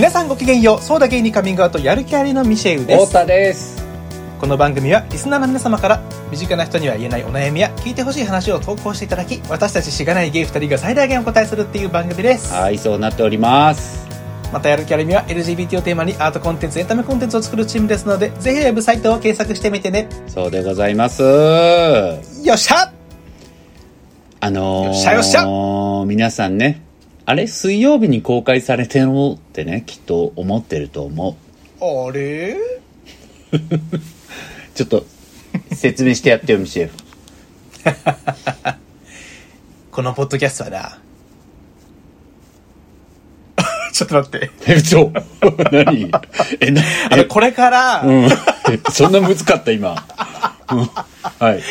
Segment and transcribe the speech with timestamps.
[0.00, 3.04] 皆さんごきげんよう、そうだ芸にカミングアウトやる気ありのミシェウです。
[3.04, 3.84] 太田です
[4.40, 12.50] この番組はリスナーの皆様から身近な人には言えないお悩みや聞いてほしい話を投稿していただき、私たちしがないゲイ2人が最大限お答えするっていう番組です。
[12.54, 14.08] はいそうなっております
[14.50, 20.08] またやる気ありみは LGBT をテーマにアートコンテンツ、エンタメコンテンツを作るチームですので、ぜひウェブサイトを検索してみてね。
[20.28, 22.90] そうでございますよっしゃ
[24.40, 26.89] あのー、よっしゃよっしゃ皆さんね
[27.26, 31.36] あれ水曜日に公開されてるのってねきっと思ってると思
[31.80, 31.84] う。
[31.84, 32.56] あれ？
[34.74, 35.04] ちょっと
[35.72, 36.94] 説明してやってよミシェフ
[39.90, 40.98] このポッドキャストはな、
[43.92, 44.50] ちょっと待って。
[44.66, 45.12] え嘘
[45.72, 46.10] 何？
[46.60, 48.28] えなあの、これから、うん。
[48.92, 50.06] そんな難かった今、
[50.70, 50.88] うん、
[51.44, 51.62] はい。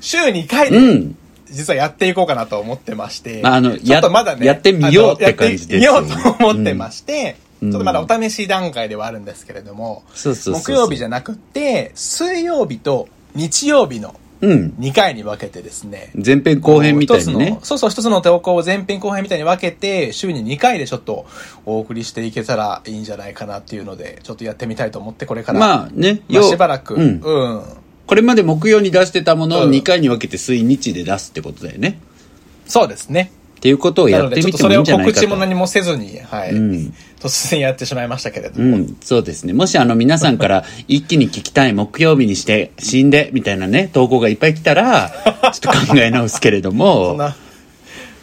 [0.00, 1.16] 週2回うで、ん
[1.50, 6.06] 実はやっていこうかなと思ってまして、まああのちょっとまだね、ややってみようって感じですよね。
[6.08, 7.72] やってみようと思ってまして、うん。
[7.72, 10.76] ちょっとまだお試し段階ではあるんですけれども、そうそうそうそう。
[10.76, 14.74] 木曜日じゃなくって、水曜日と日曜日のうん。
[14.78, 17.50] 2回に分けてですね、前編後編みたいにね。
[17.52, 21.26] のそうそう、一つの投稿を前編後編みたいに分けて、週に2回でちょっと
[21.64, 25.58] お送りしていけたらいいんじゃないかなっていうので、ちょっとやってみたいと思って、これから。
[25.58, 27.20] まあねまあよしばらく、うん。
[27.22, 27.62] うん。
[28.06, 31.98] これまで木曜に出してたものをうん2回に分けて水日で出すってことだよね。
[32.66, 33.32] そうですね。
[33.56, 35.20] っていうことをやってみてっとそれをもいいんじゃないかと。
[35.20, 36.52] 告知も何もせずに、はい。
[36.52, 38.76] うん突然やってしまいましたけれども。
[38.76, 39.52] うん、そうですね。
[39.52, 45.10] もしあの皆さんから一気に聞きたい木曜日にして死んでみたいなね、投稿がいっぱい来たら、
[45.52, 47.34] ちょっと考え直すけれどそんも、な、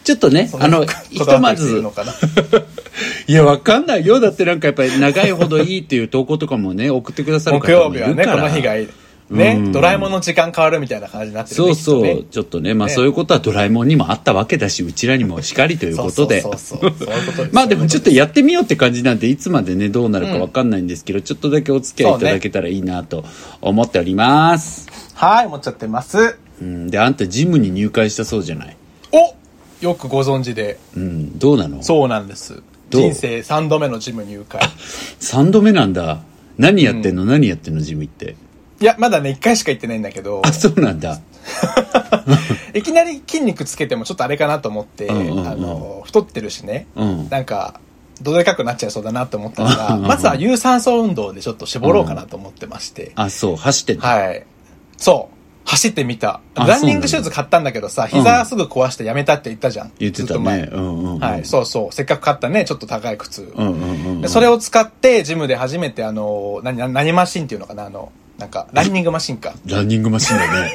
[0.04, 1.82] ちょっとねあの、こひとまず。
[3.26, 4.20] いや、わかんないよ。
[4.20, 8.42] だってなんかやっぱり長いほどいいっていう投稿とかもね、送ってくださる木方もい曜日はね、るから。
[8.44, 8.88] この日がいい。
[9.34, 16.44] ね、うんドラえもんの時間変わるみたいな感じになってるねそうそう、ねちょっとね、まあねそういうことはドラえもんにもあったわけだし、うちらにもしかりということで。
[17.52, 23.24] まあでもちょっとやってみようって感じなんで、いつまでね、どうなるかわかんないんですけど、ちょっとだけお付き合いいただけたらいいなと
[23.60, 24.88] 思っております。
[25.14, 26.38] はい、思っちゃってます。
[26.60, 28.76] うん、で、あんたジムに入会したそうじゃない？
[29.12, 29.34] お
[29.84, 30.78] よくご存知で。
[30.96, 31.82] うん、どうなの？
[31.82, 32.62] そうなんです。
[32.90, 34.60] 人生3度目のジム入会。
[35.20, 36.20] ?3 度目なんだ。
[36.58, 37.80] 何やってんの、何やってんの？
[37.80, 38.36] ジム行って。
[38.84, 41.18] いや、まだね、1回しか行ってないんだけど、あ、そうなんだ。
[42.74, 47.80] いきなり筋肉つけてもちょっとあれかなと思って、うんうんうんあの、太ってるしね、うんなんか、
[48.20, 54.06] どでかくなっちゃいそうだなと思ったのが、うんうんうんまずは有酸素運動でちょっと絞ろうかなと思ってまして、あ、そう、走ってんだ。
[54.06, 54.44] はい。
[54.98, 55.34] そう。
[55.64, 56.42] 走ってみた。
[56.54, 59.92] あランニングシューズ買ったんだけどさ、膝すぐ壊してやめたって言ったじゃん。
[59.98, 60.68] 言ってたね。
[60.70, 61.18] うんうん、うん。
[61.20, 61.94] はい、そうそう。
[61.94, 63.50] せっかく買ったね、ちょっと高い靴。
[64.26, 69.54] それを使って、ジムで初めて、あの、何、何何マシンっていうのかな、あの、なんか、ランニングマシンか。
[69.66, 70.72] ランニングマシンだね。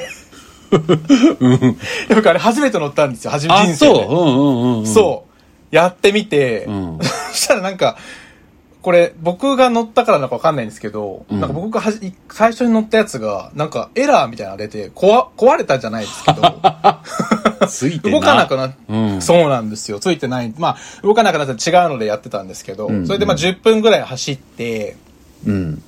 [2.15, 4.05] 僕あれ初めて乗ったんですよ、初めあ、人生で。
[4.05, 4.11] そう。
[4.11, 4.87] うんうんうんうん。
[4.87, 5.25] そ
[5.71, 5.75] う。
[5.75, 6.99] やってみて、うん
[7.31, 7.97] そしたらなんか、
[8.81, 16.41] これ僕が乗ったからなんかわかんないんですけど、うんなんか僕がはじ最初に乗ったやつが、なんかエラーみたいなのが出て、壊壊れたじゃないですけど、
[17.67, 19.99] ついて動かなくなっうんそうなんですよ。
[19.99, 20.53] ついてない。
[20.57, 24.95] まあ、動かなくなったら違うのでやってたんですけど、うんそれでまあ10分ぐらい走って、
[25.45, 25.83] うん。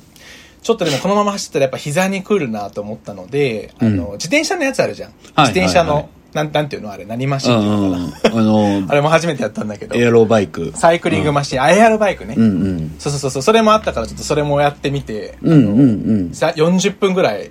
[0.62, 5.10] ちょっとでもこのまま走ったらやっぱ膝に来るなと思ったので、あの、うん自転車のやつあるじゃん。
[5.10, 8.36] はい自転車の、なん、なんていうのあれ、何マシうンっていうのんかな。
[8.36, 8.40] うん。
[8.40, 10.72] あの あれも初めてやったんだけど、エアロバイク。
[10.76, 12.36] サイクリングマシン、エアロバイクね。
[12.38, 12.96] うんうん。
[13.00, 15.84] そうそうそうそう、それもあったからちょっとそれもやってみて、うんうんう
[16.30, 16.34] ん。
[16.34, 17.50] さ40分ぐらい、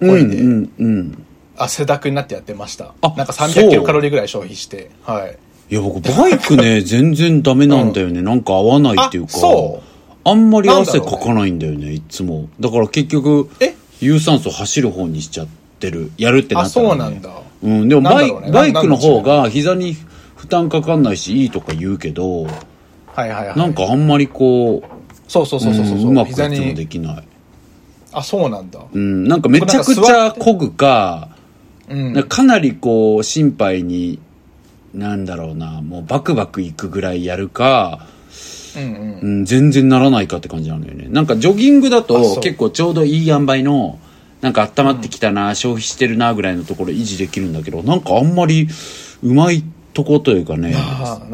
[0.00, 1.24] うんこいでうんうん。
[1.56, 2.92] 汗だくになってやってました。
[3.00, 5.36] あなんかそう300キロカロリーぐらい消費して、はい。
[5.68, 8.22] いや、僕、バイクね、全然ダメなんだよね。
[8.22, 9.32] なんか合わないっていうか。
[9.34, 9.85] あそう
[10.28, 12.48] あんまり汗かかないんだよね、いつも。
[12.58, 13.74] だから結局、え？
[14.00, 15.46] 有酸素走る方にしちゃっ
[15.78, 16.10] てる。
[16.18, 16.90] やるってなあ、ったら、ね。
[16.90, 17.30] そうなんだ。
[17.62, 19.96] うん、でもバイ,、ねバイクの方なが膝に
[20.34, 22.50] 負担かかんないしいいとか言うけど、は
[23.24, 23.58] いはいはい。
[23.58, 26.86] なんかあんまりこう、そうそうそうそうそう、うんうまくいつ膝もでに。
[26.88, 27.24] きない。
[28.12, 28.80] あ、そうなんだ。
[28.92, 31.30] うん、なんかめちゃくちゃ漕ぐか、
[31.88, 32.12] うん。
[32.12, 34.18] なかなりこう心配に、
[34.92, 38.06] なんだろうな、もうバクバクいくぐらいやるか、
[38.76, 39.38] うんうん。
[39.38, 41.06] うん、全然ならないかって感じなのよね。
[41.08, 43.98] なんかジョギングだあと結構ちょうどいい塩梅の、
[44.40, 48.68] なんか温まってきたな、消費してるなぐらいのところ維持できるんだけど、なんかあんまり
[49.22, 49.64] うまい
[49.94, 50.74] とこというかね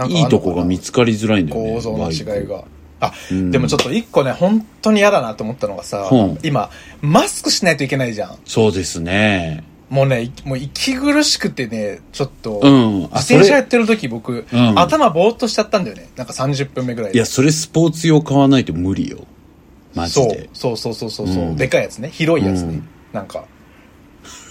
[0.09, 1.75] いいとこが見つかりづらいんだよね。
[1.75, 2.47] 構造の違い。
[2.47, 2.65] が。
[3.00, 8.39] あ、うんでもちょっと一個ね、本当に嫌だなと思ったのがさ、うん今、マスクしないといけないじゃん。
[8.47, 9.65] そうですね。
[9.93, 16.09] もうね、いもう息苦しくてね、ちょっと、うんあ自転車やってる時僕、うん頭ぼーっとしちゃったんだよね。
[16.17, 17.19] なんか30分目ぐらいで。
[17.19, 19.27] いや、それスポーツ用買わないと無理よ。
[19.94, 20.49] マジそうで。
[20.55, 22.09] そうそうそうそうそう、うんでかいやつね。
[22.11, 22.69] 広いやつね。
[22.69, 23.44] うんなんか、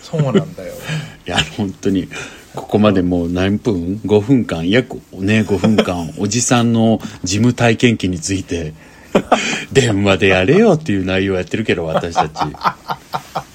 [0.04, 0.74] そうなんだよ。
[1.26, 2.08] いや、本当に。
[2.54, 8.74] ここまでもう何分 ?5 分間、約ね、5分間、 おじさんの事務体験記について、
[9.74, 12.34] 電話でやれよっていう内容をやってるけど、私たち。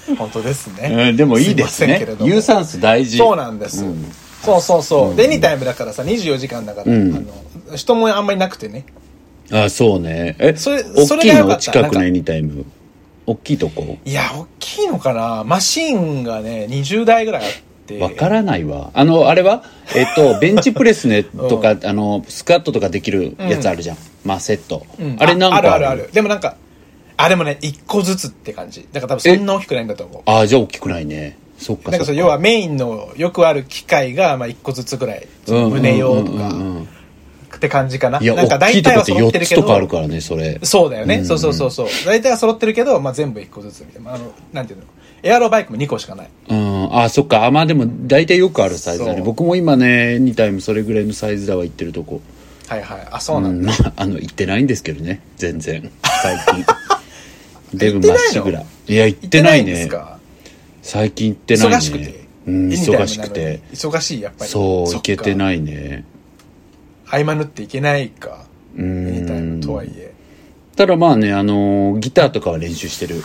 [0.17, 2.07] 本当ですね、うん、でもいいですね。
[2.21, 3.17] 有酸素大事。
[3.17, 4.05] そうなんです、うん。
[4.43, 7.15] そうそうそう、でエニタイムだからさ24時間だから、うん。
[7.15, 7.19] あ
[7.71, 8.85] の人もあんまりなくてね。
[9.51, 10.35] あ、そうね。
[10.39, 11.55] え、それ大きいの？
[11.57, 12.65] 近くのエニタイム？
[13.25, 13.97] 大きいとこ？
[14.05, 15.43] いや大きいのかな。
[15.45, 17.51] マシンがね20台ぐらいあっ
[17.85, 17.99] て。
[17.99, 18.91] わからないわ。
[18.93, 19.63] あの、あれは？
[19.95, 23.97] えっと、 ベンチプレスね、とか、あの、スクワットとかできるやつあるじゃん。
[24.25, 24.85] まあ、セット。
[24.99, 25.15] うん。
[25.19, 25.71] あれ何個ある？
[25.71, 26.09] あるあるある。
[26.11, 26.57] でもなんか
[27.17, 31.37] あでもね1個ずつって感じだから多分そんな大きくないんだと思うああ、じゃあ大きくないね。
[31.57, 31.91] そっかそっか。
[31.91, 36.87] なんかそう要はメインのよくある機械がまあ1個ずつぐらい胸用とかうんうんうんうん
[37.57, 40.59] って感じかないや、なんか大体は揃って4つるけどとかあるからね、それ。
[40.63, 44.85] そうだよね、うんうんそうそうそうそう大体は揃ってるけど、まあ、全部1個ずつみたいなあのなんていうの？
[45.23, 46.93] エアロバイクも2個しかないうん。
[46.93, 47.45] ああ、そっか。
[47.45, 49.23] あ、まあでも、大体よくあるサイズだね。
[49.23, 52.21] 僕も今ね、エニタイムそれぐらいのサイズだわ、行ってるとこ。
[52.67, 55.21] はいはいあそうなんだ、まあ、あの、行ってないんですけどね。
[55.37, 55.89] 全然。
[56.21, 56.65] 最近。
[57.73, 58.63] デブまっしぐら。
[58.87, 59.89] いや、行ってないね
[60.81, 61.75] 最近行ってないね。
[61.75, 63.61] 忙しくて、うん、忙しくて。
[63.73, 66.05] 忙しいやっぱりそう、行けていないね。
[67.09, 69.61] 合間縫っていけないかうエニタイムん。
[69.61, 70.13] とはいえ、
[70.75, 73.15] ただまあね、あのーギターとかは練習してる。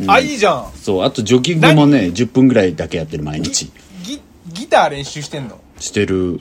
[0.00, 3.70] うんあいいじゃんそう、あとジョギングもね、10分ぐらいだけやってる、毎日。
[4.02, 4.20] ギ
[4.52, 5.58] ギター練習してんの？
[5.78, 6.38] してる。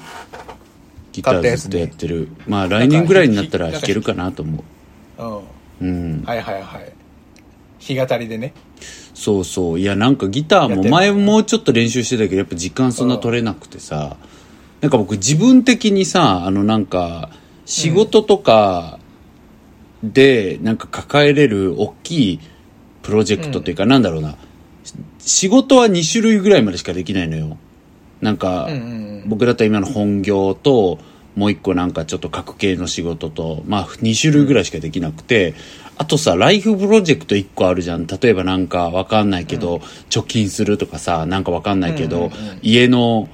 [1.13, 2.27] ギターずっとやってる。
[2.47, 4.63] まあ来年ぐらいになったら弾けるかなと思
[5.17, 5.41] うん
[5.85, 5.89] う。
[5.89, 6.23] うん。
[6.25, 6.91] はいはいはい
[7.87, 8.53] 弾き語りでね
[9.13, 9.79] そうそう。
[9.79, 14.17] いや、なんかギターも前もうちょっと練習してたけど、やっぱ時間そんな取れなくてさ、
[14.81, 17.29] なんか僕自分的にさ、あのなんか、
[17.65, 18.99] 仕事とか
[20.03, 22.39] で、なんか抱えれる大きい
[23.03, 24.35] プロジェクトっていうか、なんだろうな、
[25.19, 27.57] 仕事は2種類ぐらいまでしかできないのよ。
[28.21, 28.67] なんか、
[29.25, 30.99] 僕だったら今の本業と、
[31.35, 35.53] もう一個なんかちょっと格系の仕事と、まあ2種類ぐらいしかできなくて、
[35.97, 38.05] あとさ、ライフプロジェクト1個あるじゃん。
[38.05, 39.77] 例えばなんかわかんないけど、
[40.09, 43.29] 貯金するとかさ、なんかわかんないけど、うんうんうん家の、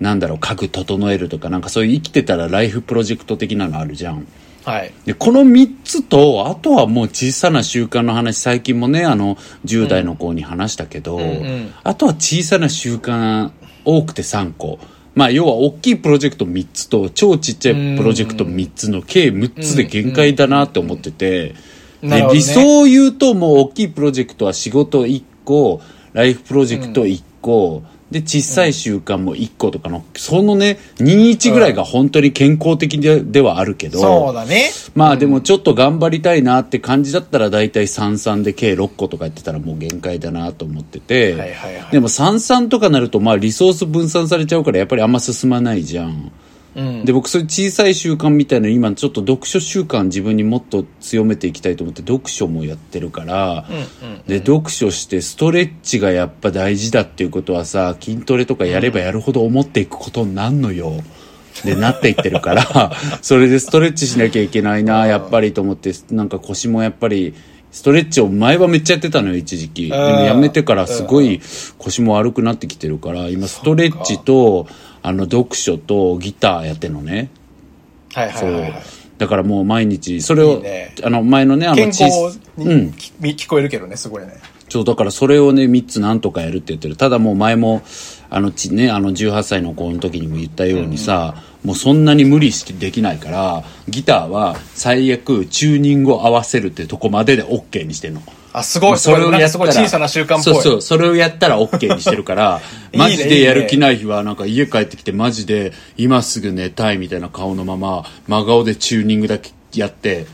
[0.00, 4.26] なんだろう、家具整えるとか、なんかそういう生きてたらライフプロジェクト的なのあるじゃん。
[4.64, 9.36] はいで、この3つと、あとはもう小さな習慣の話、最近もね、あの、
[9.66, 13.50] 10代の子に話したけど、んうんあとは小さな習慣、
[13.84, 14.78] 多くて3個。
[15.14, 21.54] まあ、要は大きいプロジェクト3つと、超ちっちゃいプロジェクト3つの計6つで限界だなって思ってて、
[22.02, 22.28] ね。
[22.32, 25.80] 理想を言うと、もう大きいプロジェクトは仕事1個、
[26.12, 27.82] ライフプロジェクト1個、
[28.14, 34.70] で、小さい習慣も1個とかの、そのね、2-1ぐらいが本当に健康的でではあるけど、そうだね。
[34.94, 41.90] まあでもちょっと頑張りたいなって感じだったら大体33で計6個とかやってたらもう限界だなと思ってて、はいはいはい。
[41.90, 46.30] でも33とかなるとまあリソース分散されちゃうからやっぱりあんま進まないじゃん。
[46.74, 47.04] うん。
[47.04, 60.92] で僕そういう小さい習慣みたいなの今ちょっと読書習慣自分にもっと強めていきたいと思って読書もやってるから、うんうんで読書してストレッチがやっぱ大事だっていうことはさ筋トレとかやればやるほど思っていくことになんのよ。
[61.62, 62.92] でなっていってるから
[63.22, 67.34] それでストレッチしなきゃいけないなやっぱりと思ってなんか腰もやっぱり
[67.70, 69.88] ストレッチを前はめっちゃやってたのよ一時期。
[69.88, 71.40] でもやめてからすごい
[71.76, 74.68] 腰も悪くなってきてるから今ストレッチと
[75.04, 77.28] あの読書とギターやってんのね。
[78.14, 78.82] はいはいはいはい。
[79.18, 80.94] だからもう毎日それをいいね。
[81.04, 82.88] あの前のねあの健康小にうん。
[82.90, 84.32] 聞聞こえるけどねすごいね。
[84.70, 86.96] そう、だからそれをね、3つなんとかやるって言ってる。
[86.96, 87.82] ただもう前も、
[88.30, 98.22] あのちね、あの18歳の子の時にも言ったようにさ、もうそんなに無理してできないから、ギターは最悪チューニングを合わせるってとこまでで OK にしてんの。
[98.56, 102.60] あすごいすそれをやすごい小さな習慣っぽいそうそうそれをやったら OK にしてるから
[102.94, 110.26] マジでやる気ない日はなんか家帰ってきてマジで今すぐ寝たいみたいな顔のまま真顔でチューニングだけやって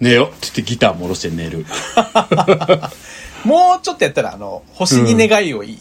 [0.00, 1.66] 寝よって言ってギターも下ろして寝る
[3.44, 5.76] もうちょっとやったらあの星に願いをい、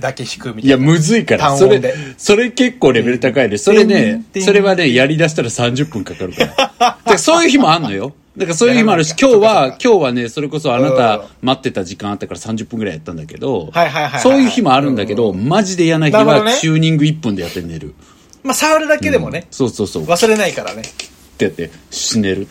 [0.00, 1.54] だけ弾くみたいないや、むずいから。
[1.58, 3.58] それそれ結構レベル高いで。
[3.58, 6.98] それね、それはね、やり出したら30分かかるから。
[7.12, 8.14] でそういう日もあんのよ。
[8.36, 10.96] だからそういう日もあるし、今日は今日はね、それこそあなうん。
[10.96, 16.58] た待ってた時間あったから30分くらいやったんだけど、はいはいはいそういう日もあるんだけど、マジで嫌な日はなるほどね。
[16.60, 17.94] チューニング1分でやって寝る。
[18.42, 20.02] まあ触るだけでもね、そうそうそう。
[20.02, 20.82] っ忘れないからね。
[21.38, 22.46] てやって、死ねる。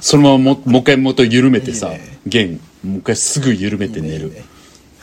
[0.00, 4.32] そのままももう一回元緩めてさいいね、弦、もう一回すぐ緩めて寝る。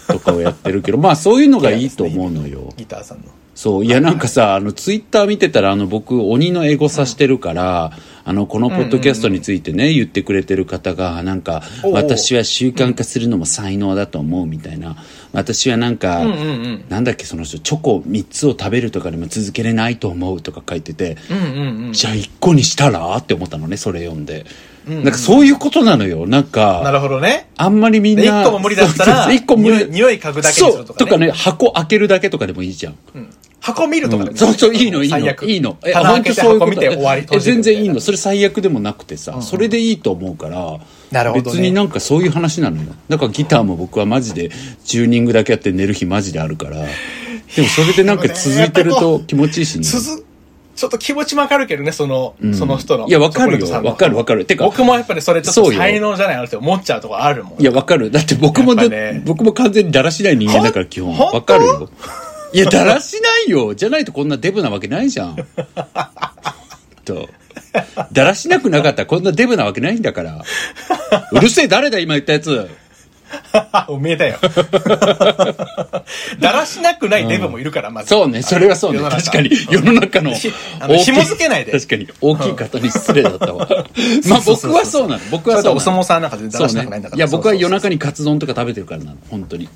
[0.07, 2.73] とかをやってるけど、まあそういうのがいいと思うのよ。
[2.77, 3.85] ギターさんのそう。
[3.85, 7.91] いや、なんかさ、あの、ツイッター見てたら、あの、僕、鬼のエゴさしてるから、
[8.25, 14.97] あの、このポッドキャストについてね、言ってくれてる方が、なんか、私は習慣化するのも才能だと思うみたいな。
[15.31, 16.25] 私はなんか。
[16.89, 21.15] なんだっけ、その人、チョコ3つを食べるとかでも続けれないと思うとか書いてて。
[21.93, 23.15] じゃあ1個にしたら？
[23.15, 24.45] って思ったのね、それ読んで。
[24.87, 26.27] なんかそういうことなのよ。
[26.27, 27.49] なんか、なるほどね。
[27.57, 28.41] あんまりみんで、な。
[28.41, 29.77] 一個も無理だったら、一個無理。
[29.77, 30.97] 匂い匂い嗅ぐだけにするとかね。
[30.99, 31.07] そう。
[31.07, 32.97] とかね、箱開けるだけとかでもいいじゃん。
[33.15, 33.29] うん
[33.65, 35.17] 箱見るとかでもそうそう、いいの、いいの。
[35.17, 35.75] 最悪いいの。
[35.83, 37.25] え、棚開けて本当箱見て終わり。
[37.31, 37.95] え、全然いいの。
[37.95, 40.77] みそれ最悪でもなくてさ、それでいいと思うから。
[41.11, 42.93] なるほどね別になんかそういう話なのよ。
[43.09, 44.51] だからギターも僕はマジで、
[44.83, 46.77] チューニングだけやって寝る日マジであるから。
[47.55, 49.83] でもそれでなんか続いてると気持ちいいしね。
[49.83, 53.07] ちょっと気持ちもわかるけどね、その、その人の。
[53.07, 57.61] いやわかるよわかるわかるてか僕もやっぱりそれちょっと才能じゃないなって思っちゃうとこあるもん。
[57.61, 58.11] いや、わかる。
[58.11, 61.17] だって僕もね僕も完全にだらしない人間だから基本。
[61.17, 61.89] わかるよ。
[62.55, 63.75] いや、だらしないよ。
[63.75, 65.35] じゃないとこんなデブなわけないじゃん。
[67.03, 67.29] と。
[68.11, 70.41] だらしなくなかったらこんなデブなわけないんだから。
[71.31, 72.69] うるせえ、誰だ今言ったやつ。
[73.87, 74.37] おめえだよ。
[76.39, 78.09] だらしなくないデブもいるから、まず。
[78.09, 78.99] そうね、それはそうね。
[78.99, 83.67] 確かに、世の中の紐付けないで確かに、大きい方に失礼だったわ。
[84.29, 85.21] まあ僕はそうなの。
[85.31, 85.77] 僕はそうなの。
[85.77, 87.17] お相撲さんなんか全然だらしなくないんだから。
[87.17, 87.95] いや、僕は夜中に。
[87.95, 89.17] にカツ丼とか食べてるからなの。
[89.29, 89.67] 本当に。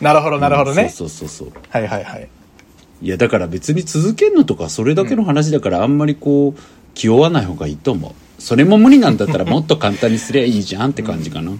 [0.00, 0.88] なるほど、なるほどね。
[0.88, 1.62] そうそうそうそう。
[1.68, 2.28] はいはいはい。
[3.00, 6.60] いやだから別に続けるのとかそれだけの話だからあんまりこう
[6.94, 8.12] 気負わない方がいいと思う
[8.42, 11.52] それも無理なんだったらもっと簡単にすりゃいいじゃんって感じかな、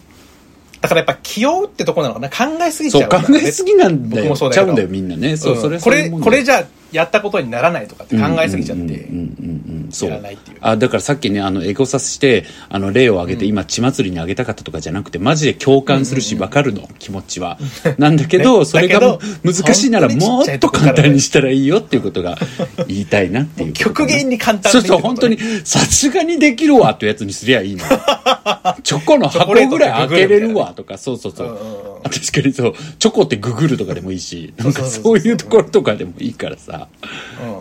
[0.81, 2.29] だからやっぱ気負うってとこなのかな。
[2.29, 9.09] 考えすぎちそう考ゃうんだねえすぎなんだ僕よもそうだちゃうんだよみんなねそう、うんそれこれ、これじゃゃやったことにならないとかって考えすぎちゃって。
[9.91, 10.23] そう
[10.61, 17.59] あだからさっきねあのエゴサしてあの例を挙げて、今血祭りにあげたかったとかじゃなくてマジで共感するし分かるの、気持ちは
[17.97, 22.37] なんだけど、ねそれが難しいならもっと簡単にしたらいいよっていうことが
[22.87, 27.85] 言いたいなっていう極限に簡単そうそう、本当に、さすがにできるわってやつにすりゃいいの。
[28.83, 32.01] チョコの箱ぐらい開けれるわとか、そうそうそう。
[32.05, 36.78] 確かにそう、チョコってググるとかでもいいし、なんかそういうところとかでもいいからさ。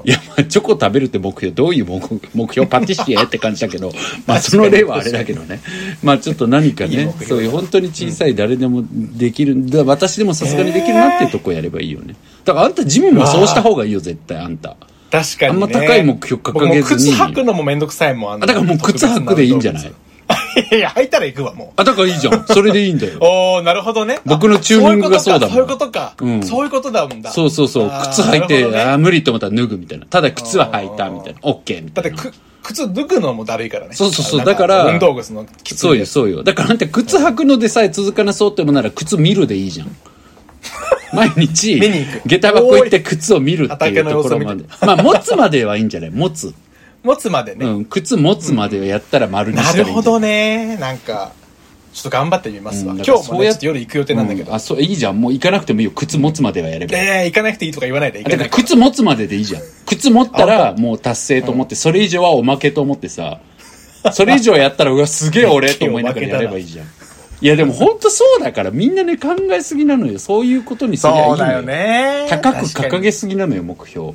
[0.05, 1.99] いや、まあ、チョコ食べるって目標、どういう目
[2.33, 3.91] 目標パティシエって感じだけど、
[4.27, 5.61] まあ、その例はあれだけどね。
[6.03, 12.15] まあ、ちょっと何かねいいそういう本当に小さい誰でもできる、だ私でもさすがにできるなっていうとこやればいいよね。
[12.45, 14.75] だからあんたジムもそうした方がいいよ、絶対あんた。
[15.11, 15.53] 確かに、ね。
[15.53, 18.31] あんま高い目標掲げずに靴履くのもめんどくさいもん。
[18.31, 19.91] ああ、だからもう靴履くでいいんじゃない？
[20.57, 21.81] いやいや、履いたら行くわ、もう。
[21.81, 22.45] あ、だからいいじゃん。
[22.47, 23.19] それでいいんだよ。
[23.21, 24.19] おー、なるほどね。
[24.25, 26.13] 僕のチューニングがそうだもんそういうことか。
[26.17, 26.55] そういううんことか。
[26.55, 27.31] そういうことだもんだ。
[27.31, 27.91] そうそうそう。
[28.11, 30.05] 靴履いて、なるほどねあー無理って思ったら脱ぐみたいな。
[30.05, 31.39] ただ靴は履いたみたいな。
[31.43, 32.09] オッケーみたいな。
[32.09, 32.33] だってく、
[32.63, 33.93] 靴脱ぐのもだるいからね。
[33.93, 36.43] そうそうそうだから運動靴のきついそうよ、そうよ。
[36.43, 39.95] だからあんた靴履くのでさえ続かなそうってもなら靴見るでいいじゃん。
[41.13, 44.63] 毎日見に行く、下駄箱行って靴を見るっていうところまで。
[44.81, 46.11] まあ、持つまではいいんじゃない？
[46.11, 46.53] 持つ。
[47.07, 47.65] 持つまでね。
[47.65, 47.85] うん。
[47.85, 50.77] 靴持つまでをやったら丸になしたらいいんほどね。
[50.77, 51.31] なんか、
[51.93, 52.91] ちょっと頑張ってみますわ。
[52.91, 54.49] うんだ今日もそうやっちょっと夜行く予定なんだけど。
[54.51, 55.19] うんあ、そう、いいじゃん。
[55.19, 55.91] もう行かなくてもいいよ。
[55.95, 57.03] 靴持つまではやればいい。
[57.03, 58.19] ええ行かなくていいとか言わないで。
[58.19, 59.61] 行だからかなくて靴持つまででいいじゃん。
[59.85, 63.39] 靴持ったらもう達成と思って、それ以上はおまけと思ってさ、
[64.11, 66.87] それ以上やったら、うわ、すげえ俺と思いながらやればいいじゃん。
[67.39, 70.19] いやでも本当そうだから、みんなね考えすぎなのよ。
[70.19, 72.27] そういうことにすりゃいいのそうだよね。
[72.29, 74.13] 高く掲げすぎなのよ、目標。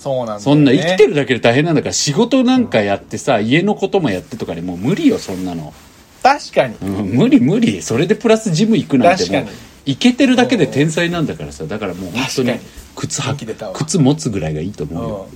[0.00, 5.74] そうなんねそんな生きてるだけで大変なんだから、仕事なんかやってさ、家のこともやってとかでもう無理よ、そんなの。
[6.22, 6.76] 確かに。
[6.76, 7.82] うん、無理無理。
[7.82, 11.66] それでプラスジム行くなんてもう確かに、行けてるだけで天才なんだからさ。
[11.66, 12.52] だからもう本当に
[12.96, 15.28] 靴は、元気出たわ靴持つぐらいがいいと思うよ。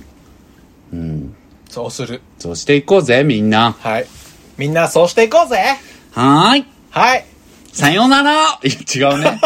[0.93, 0.99] うん。
[0.99, 1.35] うん。
[1.69, 2.21] そうする。
[2.39, 3.73] そうしていこうぜ、みんな。
[3.79, 4.07] はい。
[4.57, 5.57] みんなそうしていこうぜ
[6.11, 6.65] はーい。
[6.89, 7.25] はい。
[7.75, 9.37] さようならいや、違うね。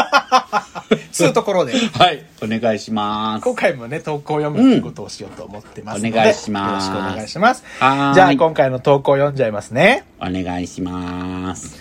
[1.12, 2.24] つうところで、はい。
[2.44, 3.44] お願いします。
[3.44, 7.64] 今回もね、投稿を読むことをしようと思ってますので、お願いしますよろしくお願いします。
[7.80, 10.06] はーいじゃあ、今回の投稿を読んじゃいますね。
[10.20, 11.80] お願いします。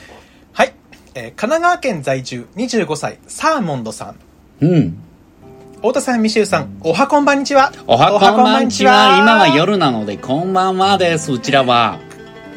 [0.55, 0.73] はい。
[1.15, 4.15] えー神奈川県在住25歳、サーモンドさん。
[4.63, 4.99] うん。
[5.77, 7.73] 太田さん、ミシェルさん、おはこんばんにちは。
[7.87, 9.19] おはこんばんちは。
[9.19, 11.31] 今は夜なので、こんばんはです。
[11.31, 11.99] うちらは。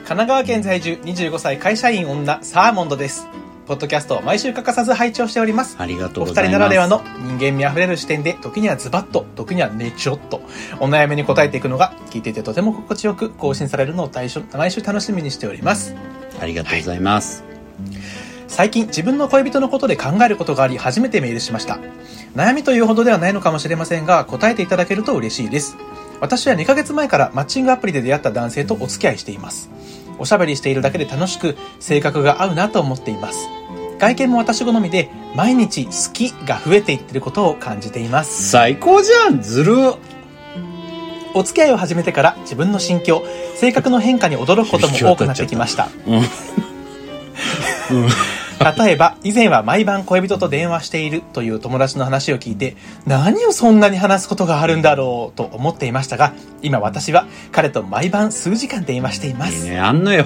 [0.07, 3.27] 神奈川県在住25歳会社員女サーモンドです
[3.71, 5.77] ポッドキャストを毎週欠かさず拝聴しております。
[5.79, 6.49] ありがとうお二ございます。
[6.49, 7.01] 人ならではの
[7.37, 10.41] 人間味あふれる視点で時にはズバッと時にはねちょっと
[10.81, 15.95] お悩みに答えていくのが聞いていてとても心地よく更新されるのを毎週毎週楽しみにしております。
[16.41, 17.45] ありがとうございます。
[18.49, 21.79] 最近自分の恋人のことで考えることがあり初めてメールしました。
[22.35, 25.77] 悩みというほどではないのかもしれませんが答えていただけると嬉しいです。
[26.21, 29.71] 私は2ヶ月前からマッチングアプリで出会った男性とお付き合いしています
[30.19, 33.47] おしゃべりしているだけで楽しく性格が合うなと思っています
[33.99, 39.75] 外見も私好みで毎日好きが増えていってることを感じています最高じゃんずる
[41.33, 43.23] お付き合いを始めてから自分の心境、
[43.55, 45.89] 性格の変化に驚くことも多くなってきました。
[46.05, 46.21] うん。
[48.63, 52.75] 例えば、以前は毎晩恋人と電話しているという友達の話を聞いて、
[53.05, 59.65] 何をそんなに話すことがあるんだろうと思っていましたが、今私は彼と毎晩数時間電話しています。
[59.65, 59.79] いいね。
[59.79, 60.25] あんのよ。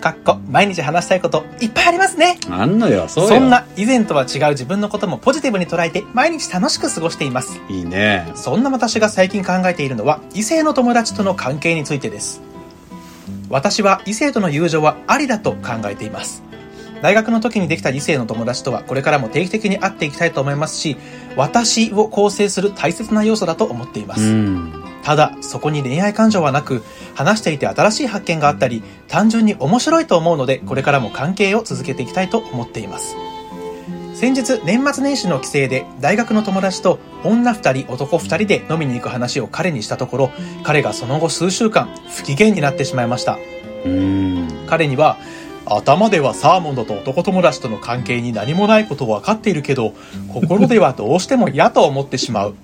[0.00, 2.38] かっこ、毎日話したいこといっぱいありますね。
[2.50, 3.06] あんのよ。
[3.06, 3.28] そうよ。
[3.28, 3.50] そん。
[3.50, 7.60] な以前とは違う自分のこともポジティブに捉えて毎日楽しく過ごしています。
[7.68, 8.26] いいね。
[8.34, 12.40] そんな私が最近考えているのは異性の友達との関係についてです。
[13.50, 16.49] 私は異性との友情はありだと考えています。
[17.02, 20.96] 大学の時にできた異性の友達とはこれからも定期的に会っていきたいと思いますし、
[21.36, 24.22] 私を構成する大切な要素だと思っています。
[24.22, 24.84] うん。
[25.02, 26.82] ただ、そこに恋愛感情はなく、
[27.14, 33.16] 話していて新しい発見があったり、単純に面白いと思うので、これからも関係を続けていきたいと思っています。
[34.14, 40.30] 先日、年末年始の帰省で、大学の友達と女二人、男二人で飲みに行く話を彼にしたところ、
[40.62, 43.38] 彼がその後数週間、不機嫌になってしまいました。
[43.86, 44.48] うん。
[44.66, 45.16] 彼には、
[45.70, 49.94] 頭ではサーモンドと男友達との関係に何もないことを分かっているけど、
[50.28, 52.54] 心ではどうしても嫌と思ってしまう。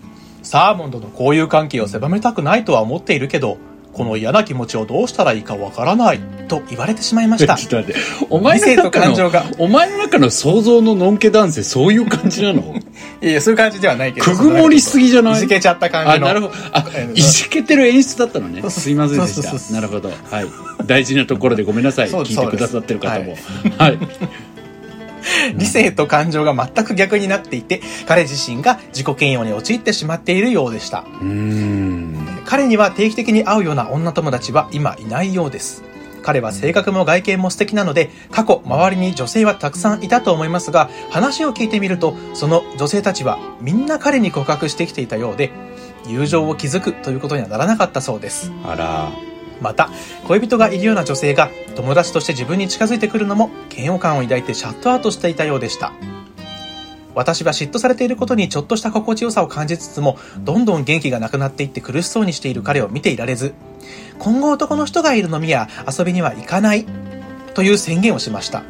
[0.43, 3.59] サーモンドの交友関係を狭めたくないとは思っているけど、
[3.97, 7.67] この嫌な気持ちをどうしたらいいかわからない、と言われてしまいましたちょ。
[7.67, 8.01] っと待って。
[8.29, 12.75] お前の中の感情が、お前の中の想像ののんけ男性、そういう感じなの？
[13.23, 14.27] いや、そういう感じではないけど。
[14.27, 15.35] くぐもりすぎじゃない？
[15.35, 16.27] いじけちゃった感あ、じの。
[16.27, 16.55] なるほど。
[16.73, 18.69] あえ、いじけてる演出だったのね。
[18.69, 19.73] すいませんでした。
[19.75, 20.11] なるほど。
[20.31, 20.47] はい。
[20.85, 22.11] 大事なところでごめんなさい。
[22.11, 23.35] 聞いてくださってる方も
[23.65, 23.73] そう。
[23.79, 23.99] はい。
[25.57, 31.05] 理性と感情が全く逆になっていて、彼自身が自己嫌悪に陥ってしまっているようでした。
[32.47, 35.83] 彼には定期的に会うような女友達は今いないようです。
[36.23, 45.53] 彼は性格も外見も素敵なので、過去周りに女性はたくさんいたと思いますが、話を聞いてみると、その女性たちはみんな彼に告白してきていたようで、
[46.09, 48.51] 友情を築くということにはならなかったそうです。
[48.65, 49.11] あら。
[49.61, 49.89] また、
[50.27, 55.93] 恋人がいるような女性が友達として自分に近づいてくるのも嫌悪感を抱いてシャットアウトしていたようでした。
[57.17, 63.55] 私は嫉妬されていることにちょっとした心地よさを感じつつも、どんどん元気がなくなっていって苦しそうにしている彼を見ていられず、
[64.19, 66.85] 今後男の人がいる飲みや遊びには行かない
[67.55, 68.63] という宣言をしました。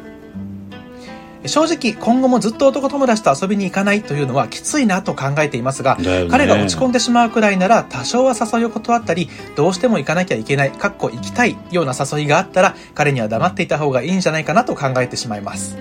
[1.45, 15.77] 正直、今後もずっと男友達と遊びに行かないというのはきついなと考えていますが、ね彼が落ち込んでしまうくらいなら多少は誘いを断ったり、どうしても行かなきゃいけない、かっこ行きたいような誘いがあったら、彼には黙っていた方がいいんじゃないかなと考えてしまいます。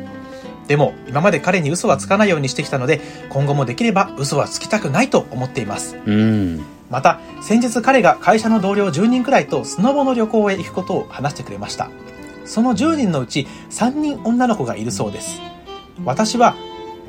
[0.69, 3.01] でも、今まで彼に嘘はつかないようにしてきたので、
[3.31, 5.97] 今後もできれば嘘はつきたくないと思っています。
[6.05, 6.65] うん。
[6.91, 11.91] また、先日彼が会社の同僚10人くらいとスノボの旅行へ行くことを話してくれました。
[12.45, 15.41] その10人のうち3人女の子がいるそうです。
[16.05, 16.55] 私は、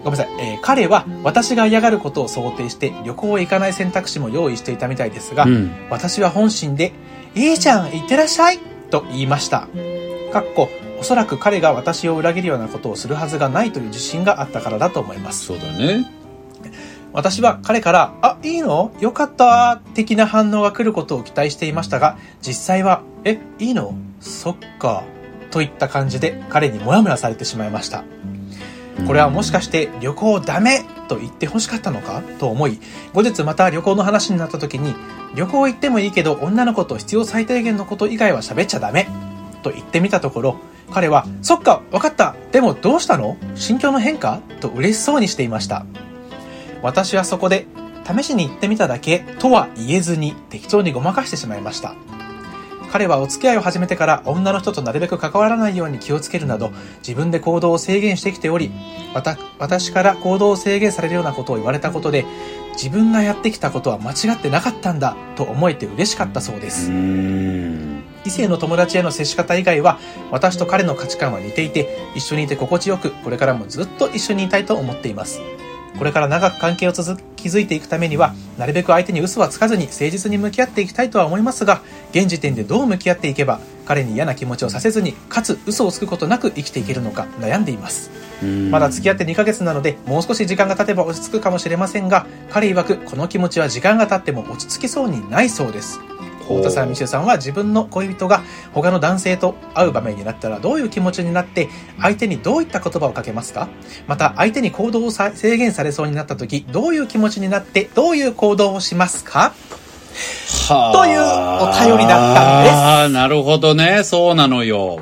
[0.04, 5.72] ごめんなさい、えー彼は私が嫌がることを想定して旅行へ行かない選択肢も用意していたみたいですが、うん。
[5.90, 6.94] 私は本心で、
[7.36, 9.68] いいじゃん、行ってらっしゃいと言いました。
[10.32, 15.46] かっこ、おそらく彼が私を裏切るようなことをするはずがないという自信があったからだと思います。
[15.46, 16.06] そうだね。
[17.14, 18.92] 私は彼から、あ、いいの？
[19.00, 23.96] よかった的な反応が来ることを期待していましたが、実際は、え、いいの？
[24.20, 25.04] そっか。
[25.50, 28.04] といった感じで彼にモヤモヤされてしまいました。
[29.06, 32.80] これはもしかして旅行ダメと言って欲しかったのかと思い、
[33.14, 34.94] 後日また旅行の話になった時に、
[35.36, 39.08] 旅行行ってもいいけど女の子と必要最低限のこと以外は喋っちゃダメ
[39.64, 40.58] と言ってみたところ、
[40.92, 42.36] 彼は、そっか、わかった。
[42.52, 43.38] でもどうしたの？
[43.56, 44.42] 心境の変化？
[44.62, 45.86] と嬉しそうにしていました。
[46.82, 47.68] 私はそこで、
[48.06, 51.94] 試しに行ってみただけとは言えずに適当にごまかしてしまいました。
[52.90, 58.72] 彼はお付き合いを始めてから女の人となるべく関わらないように気をつけるなど自分で行動を制限してきており、
[59.60, 62.26] 私から行動を制限されるようなことを言われたことで
[62.74, 67.97] 自分がやってきたことは間違ってなかったんだと思えて嬉しかったそうでうす。
[68.28, 68.30] ん。
[68.30, 70.00] 異性の友達への接し方以外は
[70.32, 75.42] 私と彼の価値観は似ていて一緒にいて心地よくこれからもずっと一緒にいたいと思っています
[75.98, 88.12] これから長く関係を続築いていくためにはなるべく相手に嘘はつかずに誠実に向き合っていきたいとは思いますが現時点でどう向き合っていけば彼に嫌な気持ちをさせずにかつ嘘をつくことなく生きていけるのか悩んでいます
[88.42, 96.00] うんまだ付き合って2ヶ月なので、もう少し時間が経てば落ち着くかもしれませんが、彼曰くこの気持ちは時間が経っても落ち着きそうにないそうです。
[96.48, 98.42] 太田さん、ミシェさんは自分の恋人が
[98.74, 103.68] 他の男性と会う場面になったらどういう気持ちになって、相手にどういった言葉をかけますか？
[104.08, 109.54] また、相手に行動をさ制限されそうになった時、どういう気持ちになって、どういう行動をしますか？
[110.70, 110.94] はあ。
[110.94, 112.76] というお便りだったんです。
[112.76, 114.04] ああ、なるほどね。
[114.04, 115.00] そうなのよ。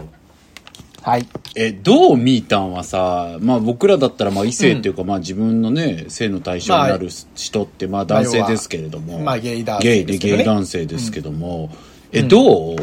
[1.05, 1.27] はい。
[1.53, 9.19] え、どう見たんはさ、まあ僕らだったらまあ異性っていうか、まあ自分のね、性の対象になる人ってまあ男性ですけれども。
[9.19, 11.69] まあゲイ男ゲイで性ですけどねゲイ男性ですけども。
[12.11, 12.75] え、どう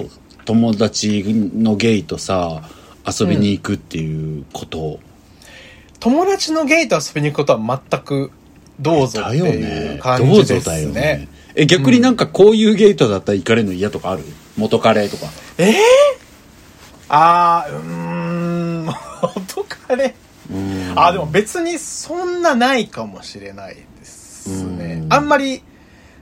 [0.44, 1.24] 友達
[1.56, 2.62] のゲイとさ、
[3.04, 5.00] 遊びに行くっていうこと？
[5.98, 8.30] 友達のゲイと遊びに行くことは全く
[8.78, 9.98] どうぞってだよいうね。
[10.00, 10.76] 感じですね。
[10.76, 11.28] だよね。
[11.56, 14.22] え、逆になんかこういうゲイとだったら行かれるの嫌とかある？
[14.56, 15.26] 元カレとか。
[15.58, 15.74] えー、
[17.14, 18.86] あー、うーん、
[19.22, 20.14] 元カレ。
[20.50, 25.04] うんあー、でも別にそんなないかもしれないですね。
[25.10, 25.62] あんまり、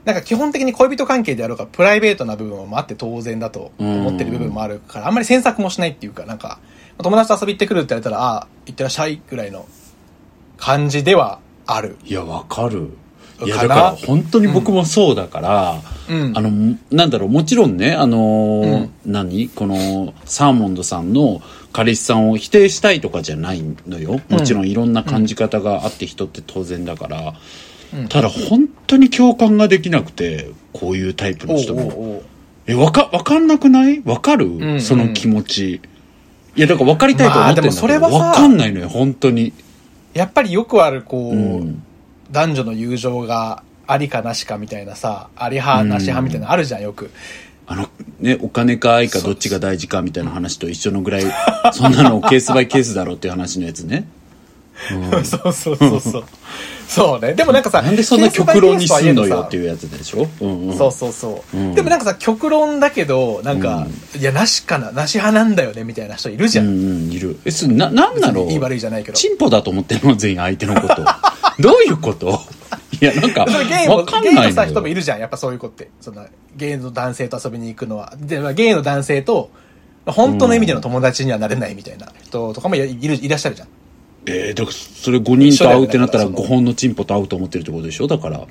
[0.03, 6.59] なんか基本的に恋人関係であろうか、プライベートな部分もあって当然だと思ってる部分もあるから、あんまり詮索もしないっていうか、なんか、
[6.97, 9.65] 友達と遊び行ってくるって言われたら、ああ、行ってらっしゃいぐらいの
[10.57, 11.97] 感じではある。
[12.03, 12.97] いや、わかる。
[13.45, 16.37] いや、だから本当に僕もそうだから、うん。
[16.37, 19.49] あの、なんだろう、もちろんね、あのー何？
[19.49, 24.19] この、サーモンドさんの彼氏さんを否定したいとかじゃないのよ。
[24.29, 27.33] もちろんいろんな感じ方があって人って当然だから。
[28.09, 32.23] ただ本当に共感ができなくて、こういうタイプの人も。
[32.67, 34.01] え、わか、わかんなくない？
[34.05, 35.81] わかる、んうんその気持ち。
[36.55, 39.53] いや、だから分かりたいと思ってるんだけど、まあでもそれはさわかんないのよ、本当に。
[40.13, 41.83] やっぱりよくある、こう、うん
[42.31, 47.11] 男女の友情がありかなしかみたいなさ、あり派なし派みたいなのあるじゃん、よく。
[47.67, 47.89] あの、
[48.19, 51.23] ね、お金か愛かどっちが大事かみたいな話と一緒のぐらい、
[51.73, 54.07] そんなのケースバイケースだろうっていう話のやつね。
[55.23, 56.23] そうそうそうそう。
[56.87, 57.33] そうね。
[57.33, 59.65] でもなんかさ、なんでそんな極論にすんのよっていう。
[59.65, 60.27] やつでしょ？
[60.41, 60.77] うんうん。
[60.77, 63.87] そうそうそう、うんでもなんかさ、極論だけど、なんか、
[64.19, 66.63] いや、なしかな、なし派なんだよね、みたいな人いるじゃ。
[66.63, 67.39] うんんうん、いる。
[67.45, 68.49] え、それな、なんなの？
[68.49, 69.17] いい悪いじゃないけど。
[69.17, 70.15] チンポだと思ってるの？
[70.15, 70.95] 全員相手のこと。
[71.59, 72.39] どういうこと？
[73.01, 74.65] いや、なんか、それゲイとさ。
[74.65, 75.89] 人もいるじゃん、やっぱそういう子って。
[75.99, 78.13] その、ゲイの男性と遊びに行くのは。
[78.17, 79.49] で、まあゲイの男性と、
[80.05, 83.67] 本当の意味での友達にはなれないみたいな人とかもいる、いらっしゃるじゃん。
[84.27, 88.07] えー、だからそれ5人と会うってなったら一緒だよね5本のチンポと会うと思ってるってことでしょ？
[88.07, 88.39] だから。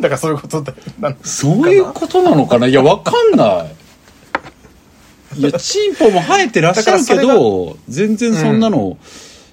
[0.00, 1.16] だからそういうことだよ。
[1.24, 2.66] そういうことなのかな？
[2.66, 3.64] いや、わかんな
[5.36, 5.40] い。
[5.40, 8.98] いや、チンポも生えてらっしゃるけど、全然そんなの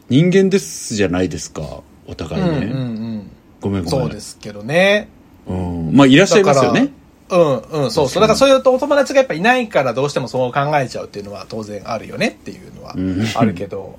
[0.10, 1.81] 人間ですじゃないですか。
[2.07, 2.49] お互いね。
[2.49, 2.81] うんうんう
[3.17, 3.31] ん。
[3.61, 4.01] ごめんごめん。
[4.01, 5.09] そうですけどね。
[5.47, 5.91] うん。
[5.93, 6.91] まあ、いらっしゃいますよね。
[7.29, 8.21] うんうん、そうそう。
[8.21, 13.97] だからそういうお友達がやっぱいないからどうしてもそう考えちゃうっていうのは当然あるよねっていうのはんあるけど。